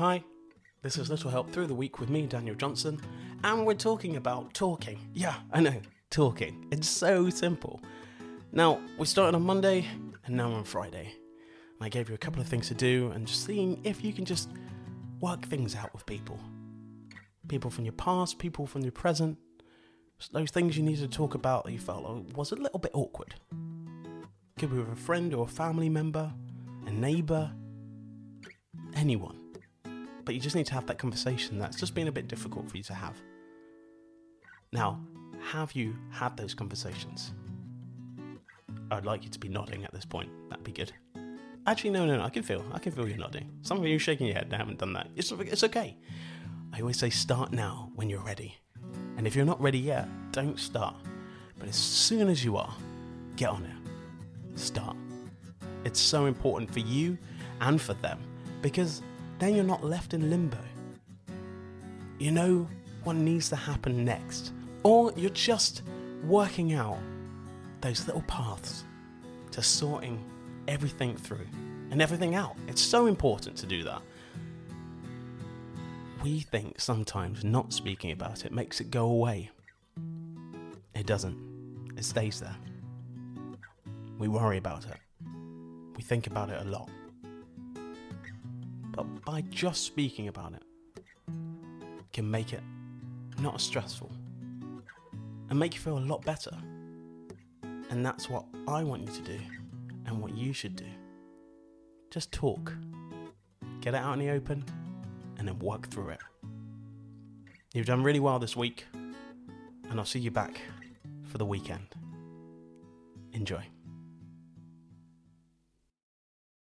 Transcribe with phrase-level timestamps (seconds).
[0.00, 0.24] Hi,
[0.80, 2.98] this is Little Help Through the Week with me, Daniel Johnson,
[3.44, 4.98] and we're talking about talking.
[5.12, 6.64] Yeah, I know, talking.
[6.72, 7.82] It's so simple.
[8.50, 9.86] Now, we started on Monday,
[10.24, 11.12] and now on Friday.
[11.12, 14.14] And I gave you a couple of things to do, and just seeing if you
[14.14, 14.48] can just
[15.20, 16.40] work things out with people.
[17.48, 19.36] People from your past, people from your present.
[20.32, 23.34] Those things you needed to talk about that you felt was a little bit awkward.
[24.58, 26.32] Could be with a friend or a family member,
[26.86, 27.52] a neighbour,
[28.94, 29.49] anyone.
[30.30, 32.76] But you just need to have that conversation that's just been a bit difficult for
[32.76, 33.20] you to have.
[34.72, 35.00] Now,
[35.50, 37.32] have you had those conversations?
[38.92, 40.30] I'd like you to be nodding at this point.
[40.48, 40.92] That'd be good.
[41.66, 42.22] Actually, no, no, no.
[42.22, 42.64] I can feel.
[42.72, 43.50] I can feel you nodding.
[43.62, 44.50] Some of you shaking your head.
[44.52, 45.08] I haven't done that.
[45.16, 45.96] It's it's okay.
[46.72, 48.56] I always say start now when you're ready.
[49.16, 50.94] And if you're not ready yet, don't start.
[51.58, 52.72] But as soon as you are,
[53.34, 54.56] get on it.
[54.56, 54.96] Start.
[55.84, 57.18] It's so important for you
[57.60, 58.20] and for them
[58.62, 59.02] because
[59.40, 60.58] then you're not left in limbo.
[62.18, 62.68] You know
[63.04, 64.52] what needs to happen next,
[64.82, 65.82] or you're just
[66.24, 66.98] working out
[67.80, 68.84] those little paths
[69.52, 70.22] to sorting
[70.68, 71.46] everything through
[71.90, 72.56] and everything out.
[72.68, 74.02] It's so important to do that.
[76.22, 79.50] We think sometimes not speaking about it makes it go away.
[80.94, 81.38] It doesn't,
[81.96, 82.56] it stays there.
[84.18, 84.98] We worry about it,
[85.96, 86.90] we think about it a lot.
[88.92, 90.62] But by just speaking about it,
[92.12, 92.62] can make it
[93.40, 94.10] not as stressful
[95.48, 96.56] and make you feel a lot better.
[97.90, 99.40] And that's what I want you to do
[100.06, 100.86] and what you should do.
[102.10, 102.72] Just talk,
[103.80, 104.64] get it out in the open,
[105.38, 106.20] and then work through it.
[107.72, 110.60] You've done really well this week, and I'll see you back
[111.24, 111.86] for the weekend.
[113.32, 113.64] Enjoy.